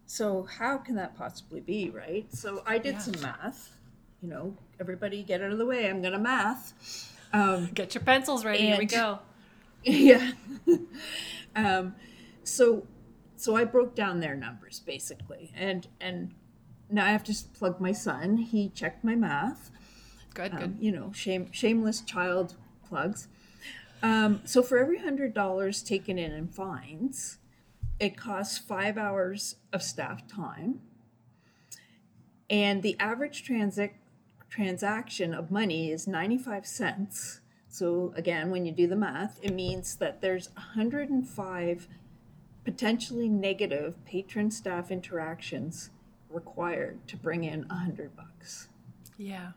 [0.06, 2.26] so how can that possibly be, right?
[2.34, 3.00] So I did yeah.
[3.00, 3.76] some math
[4.22, 5.90] you know, everybody get out of the way.
[5.90, 7.12] I'm going to math.
[7.32, 8.60] Um, get your pencils ready.
[8.60, 9.18] And, Here we go.
[9.84, 10.30] Yeah.
[11.56, 11.96] um,
[12.44, 12.86] so,
[13.34, 16.34] so I broke down their numbers basically, and and
[16.92, 18.36] now I have to plug my son.
[18.36, 19.70] He checked my math.
[20.34, 20.76] Good, um, good.
[20.80, 22.54] You know, shame, shameless child
[22.86, 23.28] plugs.
[24.02, 27.38] Um, so for every hundred dollars taken in in fines,
[28.00, 30.80] it costs five hours of staff time,
[32.50, 33.94] and the average transit
[34.50, 37.40] transaction of money is 95 cents.
[37.68, 41.88] So again, when you do the math, it means that there's 105
[42.62, 45.88] potentially negative patron staff interactions
[46.32, 48.68] required to bring in a hundred bucks.
[49.18, 49.52] Yeah.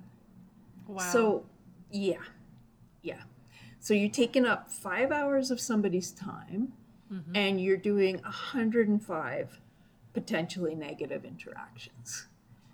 [0.88, 1.10] Wow.
[1.12, 1.46] So,
[1.92, 2.18] yeah,
[3.02, 3.22] yeah.
[3.80, 6.74] So you're taking up five hours of somebody's time,
[7.14, 7.36] Mm-hmm.
[7.36, 9.60] and you're doing a 105
[10.14, 12.26] potentially negative interactions.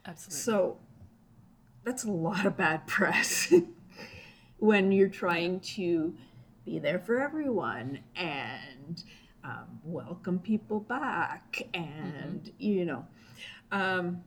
[0.06, 0.40] absolutely.
[0.40, 0.78] So
[1.84, 3.54] that's a lot of bad press
[4.60, 6.16] when you're trying to
[6.64, 9.04] be there for everyone and
[9.44, 12.50] um, welcome people back and Mm-hmm.
[12.58, 13.06] you know
[13.71, 14.23] um,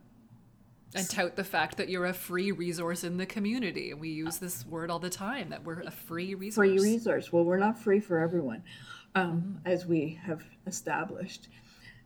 [0.95, 3.91] and tout the fact that you're a free resource in the community.
[3.91, 6.67] And we use this word all the time that we're a free resource.
[6.67, 7.33] free resource.
[7.33, 8.63] Well, we're not free for everyone,
[9.13, 11.49] um, as we have established.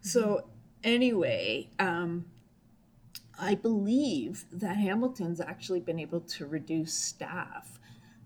[0.02, 0.45] So,
[0.84, 2.25] anyway, um,
[3.39, 7.80] I believe that Hamilton's actually been able to reduce staff.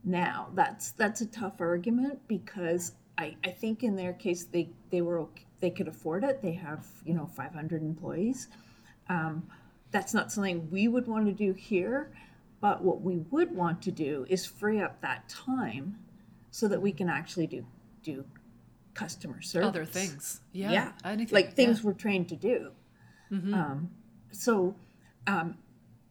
[0.03, 5.01] Now, that's that's a tough argument because I, I think in their case they they
[5.01, 6.41] were okay, they could afford it.
[6.41, 8.47] They have you know 500 employees.
[9.09, 9.47] Um,
[9.91, 12.11] that's not something we would want to do here.
[12.61, 15.97] But what we would want to do is free up that time
[16.49, 17.65] so that we can actually do
[18.03, 18.23] do
[18.93, 19.67] customer service.
[19.67, 20.39] Other things.
[20.53, 20.71] Yeah.
[20.71, 20.91] Yeah.
[21.03, 21.35] Anything.
[21.35, 21.79] Like things yeah.
[21.79, 21.87] Mm-hmm.
[21.87, 22.71] we're trained to do.
[23.33, 23.89] Um,
[24.31, 24.75] so,
[25.25, 25.57] um,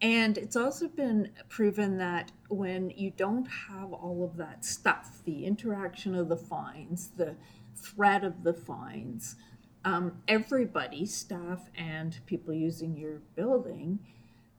[0.01, 5.47] and it's also been proven that when you don't have all of that stuff, the
[5.47, 7.37] interaction of the fines, the
[7.77, 9.37] threat of the fines,
[9.85, 13.99] um, everybody, staff and people using your building,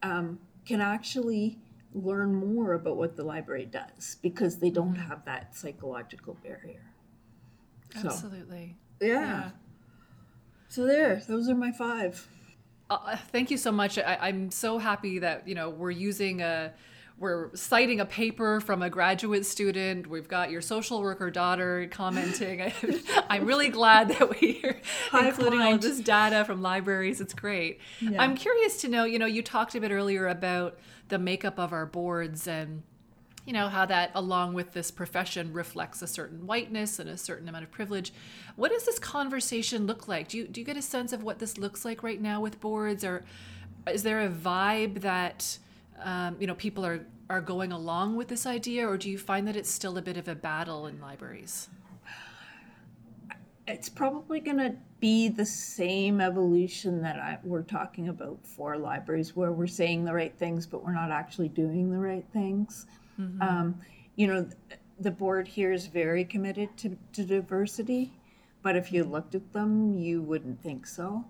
[0.01, 1.57] um, can actually
[1.93, 5.09] learn more about what the library does because they don't Mm-hmm.
[5.09, 6.81] have that psychological barrier.
[8.01, 8.75] So, Absolutely.
[8.99, 9.07] yeah.
[9.09, 9.49] Yeah.
[10.69, 12.27] So there, those are my five.
[12.89, 13.97] Uh, thank you so much.
[13.99, 16.73] I, I'm so happy that you know we're using a
[17.17, 20.07] we're citing a paper from a graduate student.
[20.07, 22.71] We've got your social worker daughter commenting.
[23.29, 27.21] I'm really glad that we're High including all of this data from libraries.
[27.21, 27.79] It's great.
[28.01, 28.21] Yeah.
[28.21, 29.05] I'm curious to know.
[29.05, 32.83] You know, you talked a bit earlier about the makeup of our boards and
[33.45, 37.49] you know how that along with this profession reflects a certain whiteness and a certain
[37.49, 38.13] amount of privilege
[38.55, 41.39] what does this conversation look like do you do you get a sense of what
[41.39, 43.25] this looks like right now with boards or
[43.85, 45.57] is there a vibe that
[46.03, 49.47] um, you know people are are going along with this idea or do you find
[49.47, 51.69] that it's still a bit of a battle in libraries
[53.67, 59.35] it's probably going to be the same evolution that I, we're talking about for libraries,
[59.35, 62.85] where we're saying the right things, but we're not actually doing the right things.
[63.41, 63.79] Um,
[64.15, 64.47] you know,
[64.99, 68.11] the board here is very committed to, to diversity,
[68.61, 71.25] but if you looked at them, you wouldn't think so.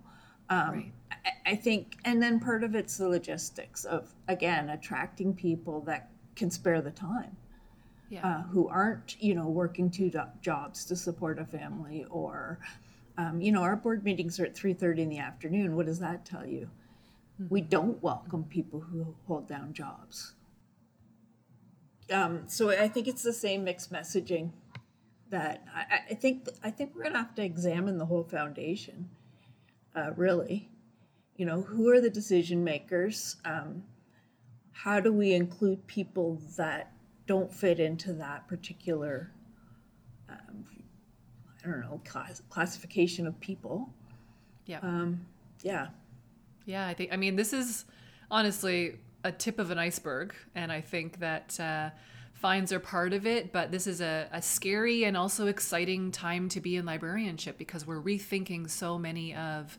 [0.50, 0.92] Um, Right.
[1.12, 6.10] I, I think, and then part of it's the logistics of, again, attracting people that
[6.36, 7.38] can spare the time
[8.10, 12.60] yeah uh, who aren't, you know, working two do- jobs to support a family, or,
[13.18, 15.76] um, you know, our board meetings are at three thirty in the afternoon.
[15.76, 16.70] What does that tell you?
[17.50, 20.34] We don't welcome people who hold down jobs.
[22.12, 24.52] Um, so I think it's the same mixed messaging
[25.30, 29.10] that I, I- I think I think we're gonna have to examine the whole foundation.
[29.96, 30.70] Uh, really,
[31.38, 33.38] you know, who are the decision makers?
[33.46, 33.84] Um,
[34.72, 36.92] how do we include people that
[37.28, 39.32] don't fit into that particular
[40.30, 40.66] um,
[41.64, 43.88] i don't know class, classification of people
[44.66, 45.26] yeah um,
[45.62, 45.88] yeah
[46.66, 47.86] Yeah, I think, I mean, this is
[48.32, 50.34] honestly a tip of an iceberg.
[50.56, 51.90] And I think that uh,
[52.44, 56.50] fines are part of it, but this is a, a scary and also exciting time
[56.50, 59.78] to be in librarianship because we're rethinking so many of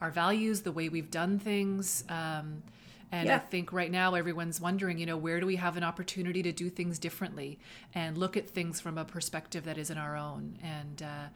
[0.00, 2.02] our values, the way we've done things.
[2.08, 2.64] Um,
[3.12, 6.42] and I think right now everyone's wondering, you know, where do we have an opportunity
[6.42, 7.60] to do things differently
[7.94, 10.58] and look at things from a perspective that isn't our own?
[10.60, 11.28] And uh,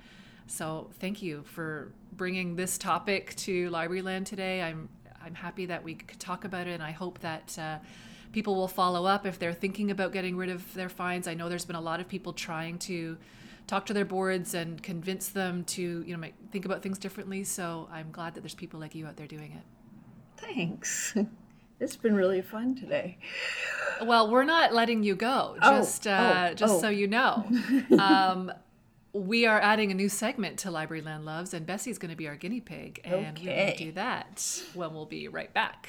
[0.49, 4.63] so, thank you for bringing this topic to Libraryland today.
[4.63, 4.89] I'm
[5.25, 7.79] I'm happy that we could talk about it, and I hope that uh,
[8.37, 11.27] people will follow up if they're thinking about getting rid of their fines.
[11.27, 13.17] I know there's been a lot of people trying to
[13.67, 17.45] talk to their boards and convince them to, you know, make, think about things differently.
[17.45, 19.63] So I'm glad that there's people like you out there doing it.
[20.37, 21.17] thanks
[21.81, 23.17] it's been really fun today
[24.03, 25.57] Well, we're not letting you go.
[25.63, 26.81] Oh, Just, uh, oh, just oh.
[26.83, 27.43] so you know,
[27.99, 28.53] Um,
[29.15, 32.37] we are adding a new segment to Libraryland Loves, and Bessie's going to be our
[32.37, 35.89] guinea pig, and we're going to do that when we'll be right back.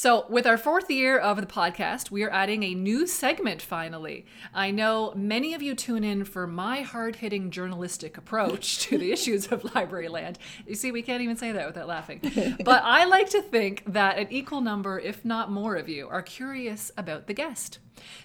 [0.00, 4.24] So, with our fourth year of the podcast, we are adding a new segment finally.
[4.54, 9.12] I know many of you tune in for my hard hitting journalistic approach to the
[9.12, 10.38] issues of library land.
[10.66, 12.22] You see, we can't even say that without laughing.
[12.64, 16.22] But I like to think that an equal number, if not more, of you are
[16.22, 17.78] curious about the guest.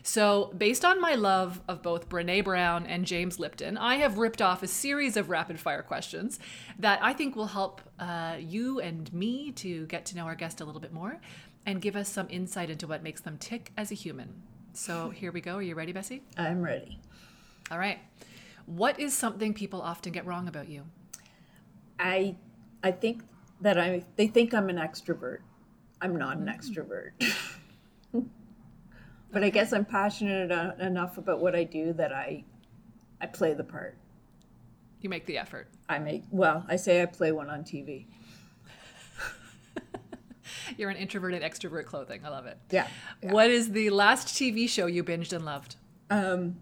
[0.03, 4.41] So, based on my love of both Brene Brown and James Lipton, I have ripped
[4.41, 6.39] off a series of rapid fire questions
[6.79, 10.61] that I think will help uh, you and me to get to know our guest
[10.61, 11.19] a little bit more
[11.65, 14.41] and give us some insight into what makes them tick as a human.
[14.73, 15.55] So, here we go.
[15.55, 16.23] Are you ready, Bessie?
[16.37, 16.99] I'm ready.
[17.71, 17.99] All right.
[18.65, 20.83] What is something people often get wrong about you?
[21.99, 22.35] I
[22.83, 23.23] I think
[23.61, 25.39] that I they think I'm an extrovert.
[26.01, 27.11] I'm not an extrovert.
[29.35, 32.45] but I guess I'm passionate enough about what I do that I
[33.19, 33.97] I play the part.
[35.01, 35.67] You make the effort.
[35.89, 38.05] I make well, I say I play one on TV.
[40.77, 42.21] You're an introverted extrovert clothing.
[42.25, 42.57] I love it.
[42.71, 42.87] Yeah.
[43.23, 45.75] What is the last TV show you binged and loved?
[46.09, 46.55] Um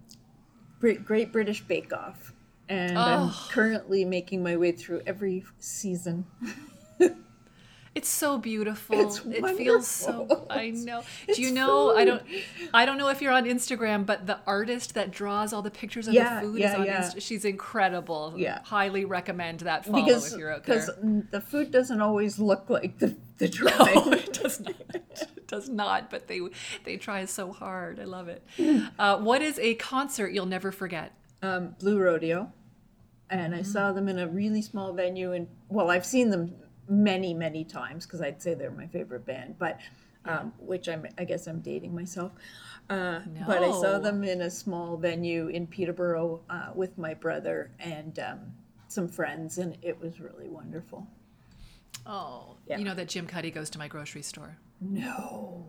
[0.80, 2.34] Great, British Bake Off.
[2.68, 3.48] And I'm Oh.
[3.52, 6.26] currently making my way through every season.
[7.96, 9.00] It's so beautiful.
[9.00, 10.48] It's it feels so.
[10.50, 11.04] I know.
[11.28, 12.24] It's Do you know I don't
[12.74, 16.08] I don't know if you're on Instagram, but the artist that draws all the pictures
[16.08, 17.02] of Yeah, the food yeah, is on yeah.
[17.04, 17.22] Insta.
[17.22, 18.34] She's incredible.
[18.36, 18.62] Yeah.
[18.64, 20.80] Highly recommend that follow because if you're out there.
[20.80, 24.14] because the food doesn't always look like the the No, drawing.
[24.14, 24.76] it does not.
[24.96, 26.42] It does not, but they
[26.86, 28.00] they try so hard.
[28.00, 28.42] I love it.
[28.98, 31.14] Uh, what is a concert you'll never forget?
[31.44, 32.52] um, Blue Rodeo,
[33.30, 35.32] and I saw them in a really small venue.
[35.34, 36.56] And well, I've seen them
[36.88, 39.56] many, many times because I'd say they're my favorite band.
[39.60, 39.80] But
[40.26, 42.32] um, which I'm, I guess I'm dating myself.
[42.89, 47.72] Uh, But I saw them in a small venue in Peterborough uh, with my brother
[47.80, 48.39] and um,
[48.88, 51.08] some friends, and it was really wonderful.
[52.06, 52.78] Oh, Yeah.
[52.78, 54.58] you know that Jim Cuddy goes to my grocery store.
[54.82, 55.65] No,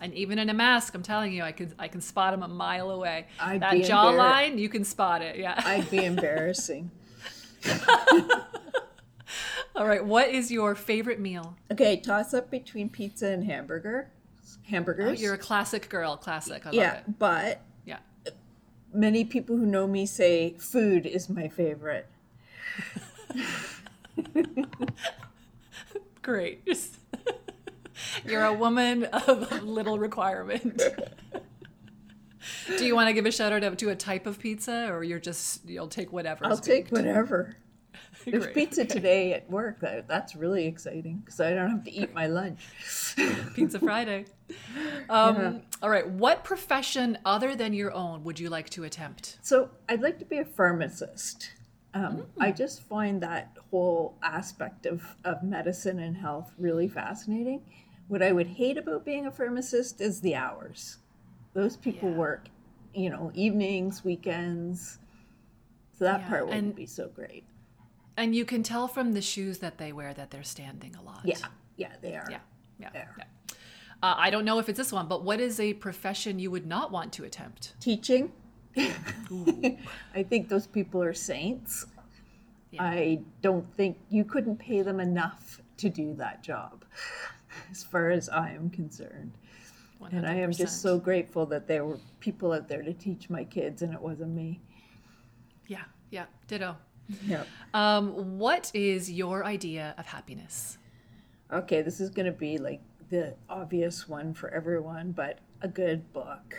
[0.00, 2.48] And even in a mask, I'm telling you, I can I can spot him a
[2.48, 3.26] mile away.
[3.40, 5.36] I'd that jawline, you can spot it.
[5.38, 5.54] Yeah.
[5.58, 6.90] I'd be embarrassing.
[9.76, 10.04] All right.
[10.04, 11.54] What is your favorite meal?
[11.70, 14.08] Okay, toss up between pizza and hamburger.
[14.08, 15.20] Oh, Hamburgers.
[15.20, 16.16] you're a classic girl.
[16.16, 16.62] Classic.
[16.64, 17.98] I love yeah, but Yeah.
[18.92, 22.06] many people who know me say food is my favorite.
[26.22, 26.62] Great.
[28.24, 30.82] you're a woman of little requirement.
[32.78, 35.20] Do you want to give a shout out to a type of pizza, or you're
[35.20, 36.46] just you'll take whatever?
[36.46, 37.56] I'll take whatever.
[38.30, 38.54] There's Great.
[38.56, 39.78] pizza today at work.
[39.80, 42.58] That's really exciting because I don't have to eat my lunch.
[43.54, 44.24] Pizza Friday.
[45.08, 46.08] Um, All right.
[46.08, 49.38] What profession other than your own would you like to attempt?
[49.42, 51.52] So I'd like to be a pharmacist.
[51.94, 57.62] Um, I just find that whole aspect of, of medicine and health really fascinating.
[58.08, 60.98] What I would hate about being a pharmacist is the hours.
[61.54, 62.16] Those people Yeah.
[62.16, 62.48] work,
[62.92, 64.98] you know, evenings, weekends.
[65.96, 67.44] So that Yeah, part wouldn't and- be so great.
[68.16, 71.20] And you can tell from the shoes that they wear that they're standing a lot.
[71.24, 71.36] Yeah,
[71.76, 72.26] yeah, they are.
[72.30, 72.38] Yeah.
[72.78, 72.90] Yeah.
[72.92, 73.14] There.
[73.18, 73.24] yeah.
[74.02, 76.66] Uh, I don't know if it's this one, but what is a profession you would
[76.66, 77.74] not want to attempt?
[77.80, 78.32] Teaching.
[78.76, 81.86] I think those people are saints.
[82.70, 82.82] Yeah.
[82.82, 86.84] I don't think you couldn't pay them enough to do that job,
[87.70, 89.32] as far as I am concerned.
[90.02, 90.12] 100%.
[90.12, 93.44] And I am just so grateful that there were people out there to teach my
[93.44, 94.60] kids and it wasn't me.
[95.68, 95.84] Yeah.
[96.10, 96.26] Yeah.
[96.48, 96.76] Ditto.
[97.26, 97.44] Yeah.
[97.74, 100.78] Um, what is your idea of happiness?
[101.52, 106.12] Okay, this is going to be like the obvious one for everyone, but a good
[106.12, 106.56] book.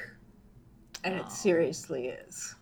[1.03, 2.55] And it seriously is.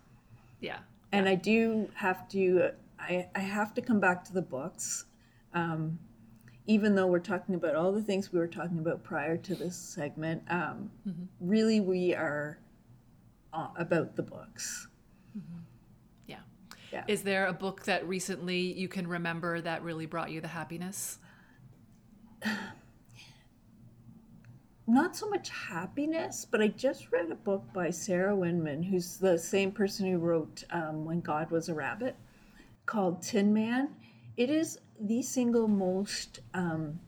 [0.62, 0.80] Yeah.
[1.12, 5.06] and I do have to I, I have to come back to the books
[5.54, 6.00] um,
[6.66, 9.76] even though we're talking about all the things we were talking about prior to this
[9.76, 10.90] segment um,
[11.40, 12.58] really we are
[13.54, 14.88] uh, about the books
[15.36, 15.42] Yeah.
[16.96, 17.04] Yeah.
[17.10, 21.20] Is there a book that recently you can remember that really brought you the happiness?
[24.88, 29.36] not so much happiness but i just read a book by sarah winman who's the
[29.36, 32.16] same person who wrote um, when god was a rabbit
[32.86, 33.90] called tin man
[34.38, 37.00] it is the single most um,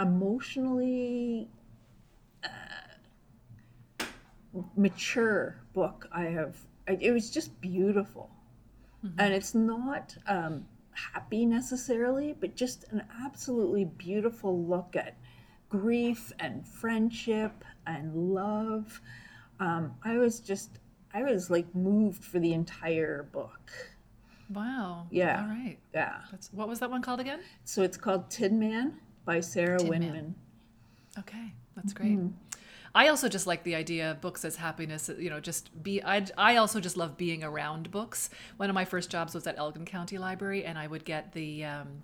[0.00, 1.48] emotionally
[2.42, 4.08] uh,
[4.76, 6.56] mature book i have
[6.88, 8.28] it was just beautiful
[9.18, 15.16] and it's not um, happy necessarily but just an absolutely beautiful look at
[15.68, 19.00] grief and friendship and love
[19.60, 20.70] um, i was just
[21.14, 23.70] i was like moved for the entire book
[24.50, 25.06] Wow.
[25.10, 25.42] Yeah.
[25.42, 25.76] All right.
[25.92, 27.40] yeah That's what was that one called again?
[27.64, 28.94] so it's called tin man
[29.26, 30.34] by sarah Tin winman Man.
[31.18, 31.52] Okay.
[31.76, 32.18] That's great.
[32.98, 35.08] I also just like the idea of books as happiness.
[35.16, 36.02] You know, just be.
[36.02, 38.28] I I also just love being around books.
[38.56, 41.64] One of my first jobs was at Elgin County Library, and I would get the.
[41.64, 42.02] Um,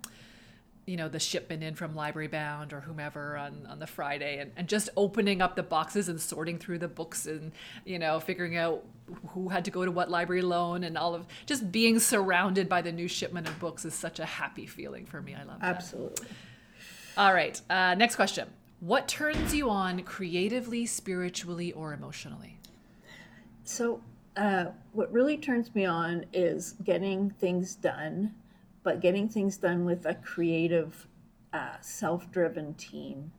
[0.85, 4.51] you know the shipment in from library bound or whomever on, on the friday and,
[4.55, 7.53] and just opening up the boxes and sorting through the books and
[7.85, 8.85] you know figuring out
[9.29, 12.83] who had to go to what library loan and all of just being surrounded by
[12.83, 15.75] the new shipment of books is such a happy feeling for me i love that
[15.77, 16.27] Absolutely.
[17.17, 18.47] all right uh, next question
[18.79, 22.59] what turns you on creatively spiritually or emotionally
[23.63, 24.01] So,
[24.37, 28.35] uh, what really turns me on is getting things done,
[28.83, 31.07] but getting things done with a creative,
[31.53, 33.31] uh, self-driven team,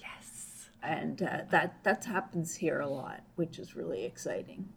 [0.00, 4.68] yes and uh, that that happens here a lot, which is really exciting.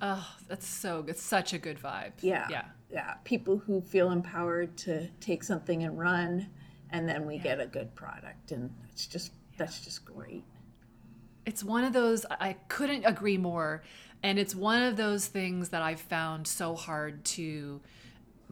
[0.00, 1.16] oh that's so good.
[1.18, 3.14] such a good vibe Yeah, yeah yeah.
[3.24, 6.48] People who feel empowered to take something and run,
[6.90, 9.32] and then we get a good product, and it's just
[9.64, 10.44] that's just great.
[11.46, 13.82] it's one of those i couldn't agree more.
[14.24, 17.80] And it's one of those things that i've found so hard to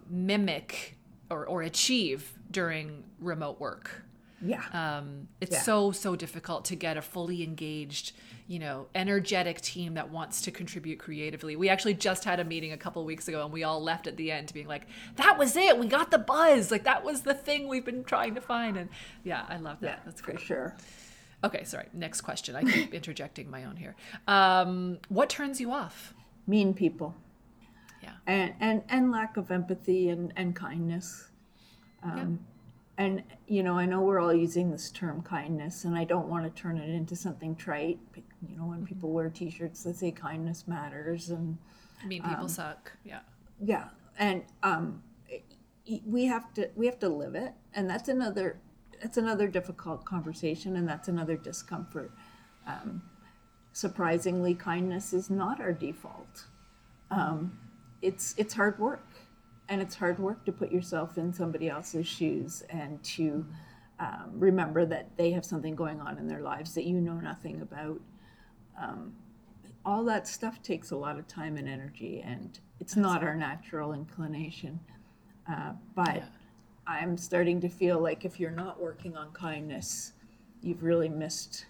[0.09, 0.97] mimic
[1.31, 4.03] or, or achieve during remote work.
[4.43, 5.61] Yeah, um, it's Yeah.
[5.63, 8.13] so so difficult to get a fully engaged
[8.49, 11.55] you know energetic team that wants to contribute creatively.
[11.57, 14.17] We actually just had a meeting a couple weeks ago and we all left at
[14.17, 14.87] the end being like
[15.17, 15.79] that was it.
[15.79, 16.71] We got the buzz.
[16.71, 18.77] Like that was the thing we've been trying to find.
[18.79, 18.89] And
[19.25, 19.87] yeah i love that.
[19.87, 20.41] Yeah, that's for great.
[20.41, 20.75] sure.
[21.43, 21.87] Okay, sorry.
[21.93, 22.55] Next question.
[22.57, 23.97] I keep interjecting my own here.
[24.29, 26.15] Um, what turns you off?
[26.47, 27.15] Mean people.
[28.03, 28.13] Yeah.
[28.27, 31.29] and and and lack of empathy and and kindness
[32.03, 32.41] um,
[32.97, 36.45] and you know i know we're all using this term kindness and i don't want
[36.45, 37.99] to turn it into something trite
[38.49, 41.59] you know when people wear t-shirts that say kindness matters and
[42.07, 42.93] mean, people suck.
[43.05, 43.21] Yeah.
[43.63, 43.89] yeah
[44.19, 45.03] and um
[46.07, 48.59] we have to we have to live it and that's another
[49.01, 52.11] that's another difficult conversation and that's another discomfort.
[52.67, 53.03] Um,
[53.73, 56.47] surprisingly kindness is not our default.
[57.11, 57.59] Um,
[58.03, 59.07] it's it's hard work
[59.69, 63.47] and it's hard work to put yourself in somebody else's shoes and to
[63.99, 67.61] um, remember that they have something going on in their lives that you know nothing
[67.61, 68.01] about.
[68.81, 69.15] Um,
[69.85, 73.93] all that stuff takes a lot of time and energy and it's not our natural
[73.93, 74.81] inclination.
[75.51, 76.25] Uh, but Yeah.
[76.91, 80.13] I'm starting to feel like if you're not working on kindness
[80.63, 81.67] you've really missed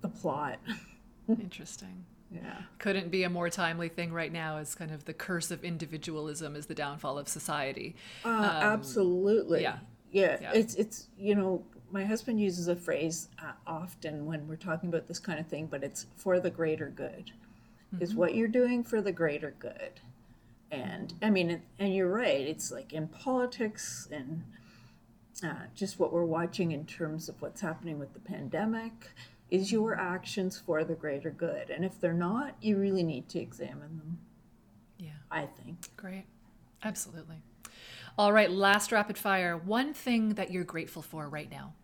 [0.00, 0.58] the plot
[1.28, 2.04] Interesting.
[2.30, 5.64] yeah Couldn't be a more timely thing right now as kind of the curse of
[5.64, 7.96] individualism is the downfall of society.
[8.24, 9.62] Uh, absolutely.
[9.62, 9.78] yeah.
[10.12, 10.38] yeah.
[10.40, 10.52] Yeah.
[10.54, 15.08] It's it's you know my husband uses a phrase uh, often when we're talking about
[15.08, 17.32] this kind of thing, but it's for the greater good.
[18.00, 20.00] Is what you're doing for the greater good,
[20.70, 22.46] and I mean, and you're right.
[22.46, 24.42] It's like in politics and
[25.42, 29.10] uh, just what we're watching in terms of what's happening with the pandemic.
[29.50, 31.70] Is your actions for the greater good?
[31.70, 34.18] And if they're not, you really need to examine them.
[34.98, 35.10] Yeah.
[35.30, 35.90] I think.
[35.96, 36.24] Great.
[36.82, 37.36] Absolutely.
[38.18, 38.50] All right.
[38.50, 39.56] Last rapid fire.
[39.56, 41.74] One thing that you're grateful for right now.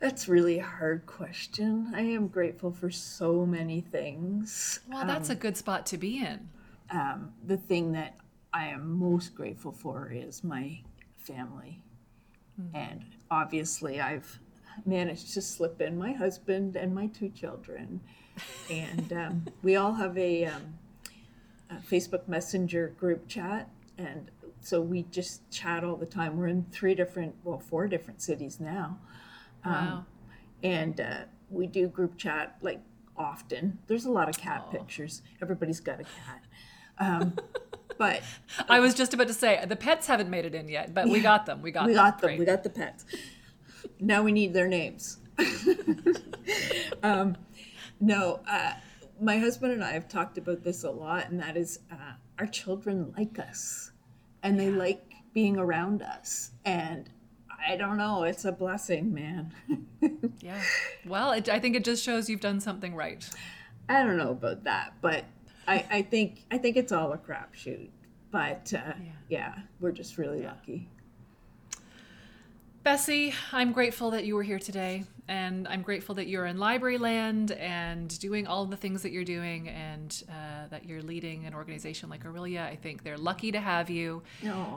[0.00, 1.92] That's really a hard question.
[1.94, 4.80] I am grateful for so many things.
[4.90, 6.48] Well, that's a good spot to be in.
[6.90, 8.16] Um, the thing that
[8.52, 10.80] I am most grateful for is my
[11.18, 11.82] family.
[12.74, 14.38] And obviously, I've
[14.84, 18.00] managed to slip in my husband and my two children.
[18.70, 20.78] And um, we all have a, um,
[21.70, 23.70] a Facebook Messenger group chat.
[23.98, 24.30] And
[24.60, 26.36] so we just chat all the time.
[26.36, 28.98] We're in three different, well, four different cities now.
[29.64, 30.06] Wow.
[30.62, 32.80] and uh, we do group chat like
[33.14, 33.78] often.
[33.88, 34.70] There's a lot of cat Aw.
[34.70, 35.22] pictures.
[35.42, 36.42] Everybody's got a cat,
[37.00, 37.34] um,
[37.98, 38.22] but
[38.68, 41.20] I was just about to say the pets haven't made it in yet, but we
[41.20, 41.62] got them.
[41.62, 42.04] We got we them.
[42.04, 42.28] got them.
[42.28, 42.38] Great.
[42.38, 43.04] We got the pets.
[43.98, 45.18] Now we need their names.
[47.02, 47.36] um,
[48.00, 48.74] no, uh,
[49.20, 52.46] my husband and I have talked about this a lot, and that is uh, our
[52.46, 53.92] children like us,
[54.42, 57.10] and they like being around us, and.
[57.68, 58.22] I don't know.
[58.22, 59.52] It's a blessing, man.
[60.40, 60.62] Yeah.
[61.04, 63.28] Well, it, I think it just shows you've done something right.
[63.90, 65.26] I don't know about that, but
[65.70, 67.88] I, I think I think it's all a crapshoot.
[68.32, 68.92] But uh,
[69.28, 69.54] yeah.
[69.80, 70.88] we're just really lucky.
[72.82, 76.96] Bessie, I'm grateful that you were here today, and I'm grateful that you're in library
[76.96, 81.54] land and doing all the things that you're doing, and uh, that you're leading an
[81.54, 82.64] organization like Aurelia.
[82.64, 84.22] I think they're lucky to have you.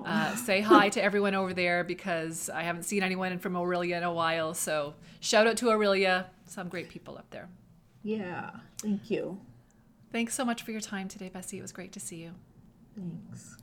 [0.05, 4.03] Uh, say hi to everyone over there because I haven't seen anyone from Aurelia in
[4.03, 4.53] a while.
[4.53, 7.47] So shout out to Aurelia, some great people up there.
[8.03, 8.49] Yeah,
[8.81, 9.39] thank you.
[10.13, 11.57] Thanks so much for your time today, Bessie.
[11.57, 12.33] It was great to see you.
[12.95, 13.57] Thanks.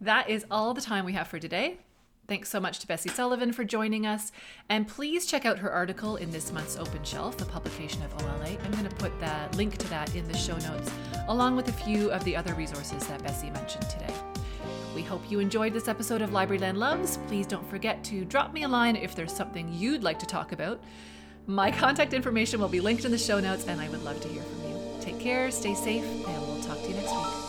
[0.00, 1.76] That is all the time we have for today.
[2.28, 4.32] Thanks so much to Bessie Sullivan for joining us.
[4.70, 8.56] And please check out her article in this month's Open Shelf, a publication of OLA.
[8.64, 10.90] I'm going to put the link to that in the show notes,
[11.28, 14.14] along with a few of the other resources that Bessie mentioned today.
[14.94, 17.18] We hope you enjoyed this episode of Libraryland Loves.
[17.28, 20.52] Please don't forget to drop me a line if there's something you'd like to talk
[20.52, 20.82] about.
[21.46, 24.28] My contact information will be linked in the show notes, and I would love to
[24.28, 24.61] hear from you.
[25.02, 27.41] Take care, stay safe, and we'll talk to you next week.